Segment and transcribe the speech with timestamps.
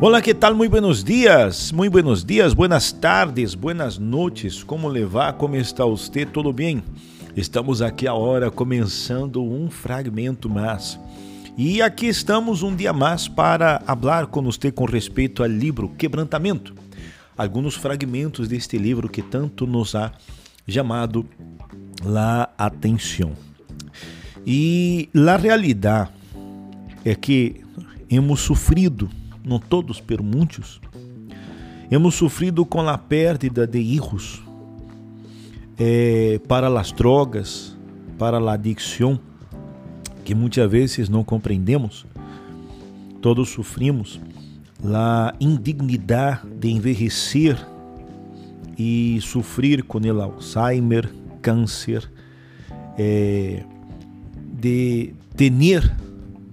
[0.00, 0.56] Olá, que tal?
[0.56, 4.64] Muito buenos dias, muito buenos dias, buenas tardes, buenas noches.
[4.64, 5.34] Como levar?
[5.34, 6.26] Como está você?
[6.26, 6.82] Tudo bem?
[7.36, 10.98] Estamos aqui a hora começando um fragmento mais.
[11.56, 16.74] E aqui estamos um dia mais para falar com você com respeito ao livro Quebrantamento.
[17.38, 20.12] Alguns fragmentos deste livro que tanto nos ha
[20.66, 21.24] chamado
[22.04, 23.32] a atenção.
[24.44, 26.10] E a realidade
[27.04, 27.62] é que
[28.10, 29.08] hemos sofrido
[29.44, 30.80] não todos, pero muitos,
[31.90, 34.42] hemos sofrido com a perda de hijos
[35.78, 37.76] eh, para as drogas,
[38.18, 39.20] para a adicção,
[40.24, 42.06] que muitas vezes não compreendemos.
[43.20, 44.20] Todos sofrimos
[44.82, 47.56] a indignidade de envelhecer
[48.78, 52.10] e sofrer com o Alzheimer, câncer,
[52.98, 53.64] eh,
[54.52, 55.94] de ter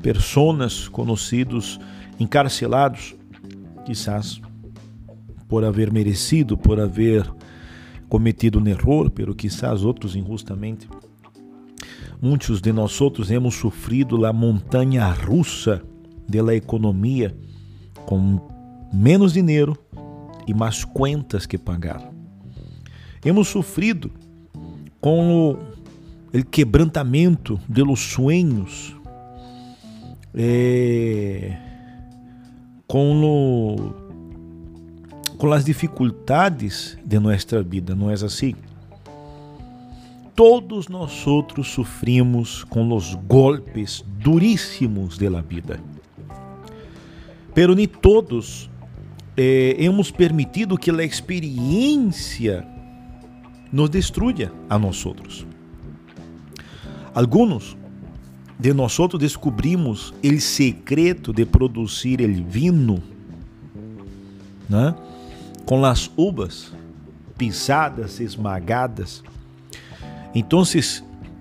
[0.02, 1.80] pessoas conhecidos
[2.22, 3.16] encarcelados,
[3.86, 4.42] quizás
[5.48, 7.30] por haver merecido, por haver
[8.08, 10.88] cometido um erro, pero quizás outros injustamente.
[12.22, 15.82] Muitos de nós outros hemos sofrido a montanha russa
[16.28, 17.36] da economia
[18.06, 18.40] com
[18.94, 19.76] menos dinheiro
[20.48, 22.12] e mais contas que pagar.
[23.26, 24.12] Hemos sofrido
[25.00, 25.58] com
[26.34, 28.96] o quebrantamento de los sueños.
[30.34, 31.51] Eh,
[32.92, 33.94] com, o,
[35.38, 38.54] com as dificuldades de nossa vida, não é assim?
[40.36, 45.80] Todos nós outros sofrimos com os golpes duríssimos da vida.
[47.54, 48.70] Pero nem todos
[49.38, 52.68] eh, hemos permitido que a experiência
[53.72, 55.48] nos destruya a nós outros.
[57.16, 57.78] Alguns
[58.62, 63.02] de nós descobrimos o secreto de produzir o vinho
[64.70, 64.94] né?
[65.66, 66.72] com as uvas
[67.36, 69.24] pisadas, esmagadas.
[70.36, 70.62] Então,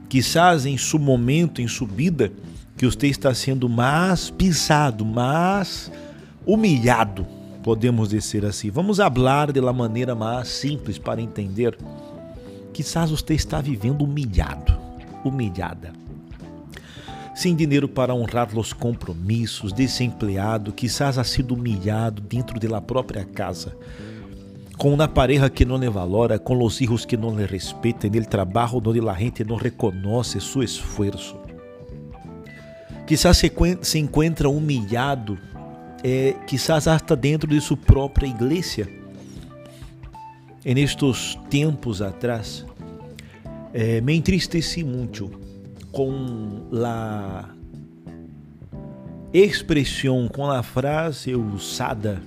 [0.09, 2.33] quizás em seu momento, em sua vida,
[2.75, 5.93] que você está sendo mais pisado, mais
[6.47, 7.27] humilhado,
[7.63, 8.71] podemos dizer assim.
[8.71, 11.77] Vamos falar de uma maneira mais simples para entender.
[12.73, 14.73] Quizás você está vivendo humilhado,
[15.23, 16.00] humilhada
[17.41, 23.75] sem dinheiro para honrar os compromissos, desempregado, quizás ha sido humilhado dentro da própria casa,
[24.77, 28.27] com uma pareja que não lhe valora, com os filhos que não lhe respeitam, no
[28.27, 31.35] trabalho onde a gente não reconhece seu esforço.
[33.07, 35.39] Quizás se, encontra humilhado,
[36.05, 38.87] é, quizás hasta dentro de sua própria igreja.
[40.63, 42.67] En estes tempos atrás,
[43.73, 45.50] é, me entristeci muito
[45.93, 47.49] com a
[49.33, 52.23] expressão, com a frase usada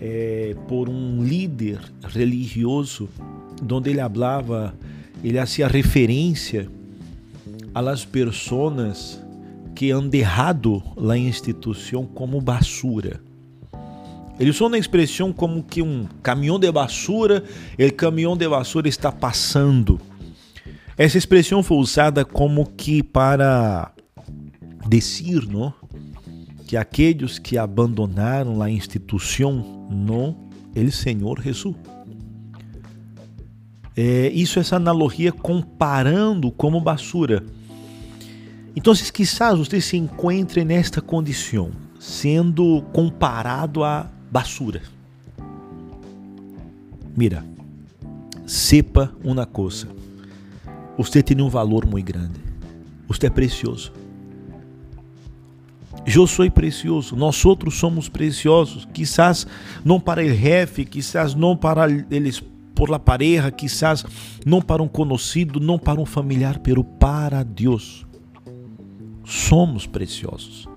[0.00, 3.08] eh, por um líder religioso,
[3.70, 4.74] onde ele falava,
[5.22, 6.68] ele fazia referência
[7.74, 9.22] às pessoas
[9.74, 13.20] que han derrado a instituição como basura.
[14.38, 17.44] Ele usou uma expressão como que um caminhão de basura,
[17.78, 20.00] o caminhão de basura está passando
[20.96, 23.92] essa expressão foi usada como que para
[24.88, 25.74] dizer, não?
[26.68, 30.36] Que aqueles que abandonaram a instituição no
[30.74, 31.74] el Senhor Jesus.
[33.96, 37.44] É, isso essa analogia comparando como basura.
[38.76, 44.82] Então, quizás você se encontre nesta condição, sendo comparado a basura.
[47.16, 47.44] Mira,
[48.46, 49.88] sepa uma coisa
[50.96, 52.40] você tem um valor muito grande.
[53.08, 53.92] Você é precioso.
[56.06, 57.16] Eu sou precioso.
[57.16, 58.86] Nós outros somos preciosos.
[58.92, 59.46] Quizás
[59.84, 62.42] não para o jefe, quizás não para eles
[62.74, 64.04] por la pareja, quizás
[64.44, 68.06] não para um conhecido, não para um familiar, pero para Deus.
[69.24, 70.68] Somos preciosos.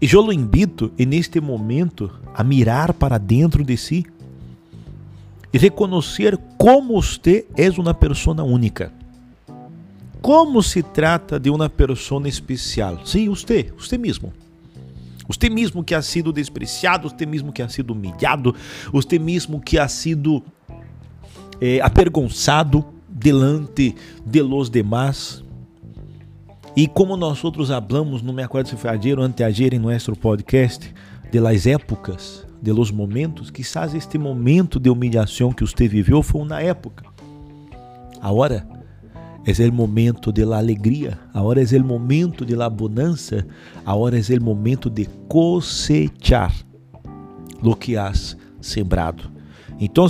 [0.00, 4.04] E eu lo invito, neste momento, a mirar para dentro de si
[5.52, 8.92] e reconhecer como você é uma pessoa única.
[10.20, 13.06] Como se trata de uma pessoa especial?
[13.06, 14.32] Sim, você, você mesmo.
[15.28, 18.54] Você mesmo que ha sido despreciado, você mesmo que ha sido humilhado,
[18.92, 20.42] você mesmo que ha sido
[21.60, 23.94] eh, avergonçado delante
[24.24, 25.42] de los demás.
[26.76, 30.12] E como nós outros hablamos, não me acordo se foi ayer ou anteayer em nosso
[30.14, 30.92] podcast,
[31.30, 36.44] de las épocas, de los momentos, quizás este momento de humilhação que você viveu foi
[36.44, 37.04] na época.
[38.20, 38.66] Agora
[39.46, 43.46] es el momento de la alegría, ahora es el momento de la bonanza,
[43.84, 46.52] ahora es el momento de cosechar
[47.62, 49.30] lo que has sembrado.
[49.78, 50.08] Então,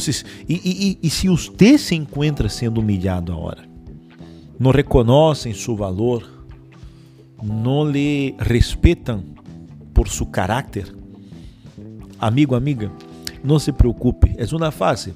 [0.48, 3.68] e, e, e se você se encontra sendo humilhado agora,
[4.58, 6.26] não reconhecem seu valor,
[7.42, 9.22] não lhe respeitam
[9.92, 10.96] por seu caráter,
[12.20, 12.90] amigo, amiga,
[13.42, 15.14] não se preocupe, é uma fase,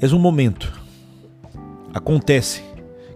[0.00, 0.72] é um momento.
[1.92, 2.62] Acontece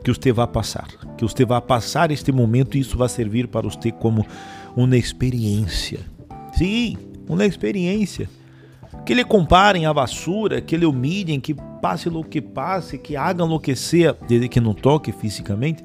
[0.02, 3.68] que você vai passar, que você vai passar este momento e isso vai servir para
[3.68, 4.26] você como
[4.74, 6.00] uma experiência.
[6.54, 6.96] Sim,
[7.28, 8.28] uma experiência.
[9.04, 13.14] Que lhe comparem a vassoura, que lhe humilhem, que passe o que passe, que
[13.62, 15.82] que seja, desde que não toque fisicamente.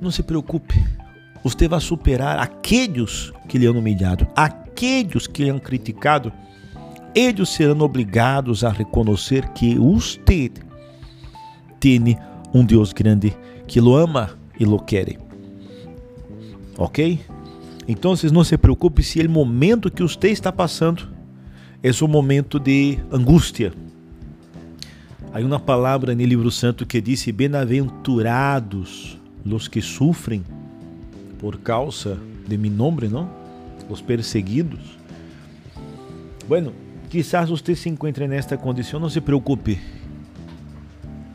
[0.00, 0.80] Não se preocupe.
[1.42, 6.32] Você vai superar aqueles que lhe han humilhado, aqueles que lhe han criticado.
[7.14, 10.50] Eles serão obrigados a reconhecer que você
[11.80, 12.18] tem
[12.52, 13.36] um Deus grande
[13.66, 15.18] que lo ama e lo quer.
[16.76, 17.20] Ok?
[17.86, 21.08] Então, não se preocupe se o momento que você está passando
[21.82, 23.72] é um momento de angústia.
[25.32, 30.44] Há uma palavra no livro santo que diz: Bem-aventurados os que sofrem
[31.38, 33.30] por causa de mi nome, não?
[33.88, 34.98] Os perseguidos.
[36.46, 36.72] Bueno,
[37.08, 39.78] quizás você se encontre nesta condição, não se preocupe.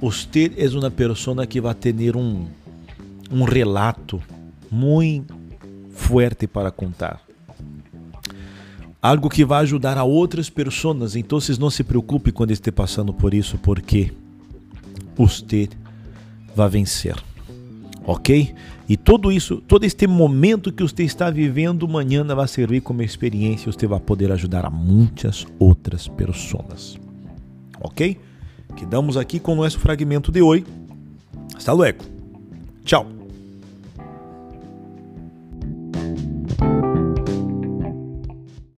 [0.02, 2.46] Você é uma pessoa que vai ter um,
[3.32, 4.22] um relato
[4.70, 5.34] muito
[5.94, 7.22] fuerte para contar.
[9.02, 11.16] Algo que vai ajudar a outras pessoas.
[11.16, 14.12] Então, não se preocupe quando esteja passando por isso, porque
[15.16, 15.70] você
[16.56, 17.16] vai vencer.
[18.06, 18.54] Ok?
[18.88, 23.72] E tudo isso, todo este momento que você está vivendo, amanhã vai servir como experiência.
[23.72, 27.00] Você vai poder ajudar a muitas outras pessoas.
[27.80, 28.20] Ok?
[28.76, 30.66] Quedamos aqui com o nosso fragmento de hoje.
[31.56, 32.04] Hasta luego.
[32.84, 33.23] Tchau.